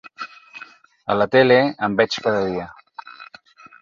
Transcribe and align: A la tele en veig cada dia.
A 1.11 1.17
la 1.21 1.27
tele 1.35 1.57
en 1.89 1.99
veig 2.01 2.17
cada 2.25 2.43
dia. 2.49 2.67